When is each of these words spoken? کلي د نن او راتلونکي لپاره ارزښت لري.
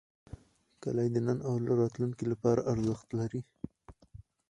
کلي 0.81 1.07
د 1.11 1.17
نن 1.27 1.37
او 1.47 1.53
راتلونکي 1.81 2.25
لپاره 2.31 2.61
ارزښت 2.71 3.07
لري. 3.19 3.41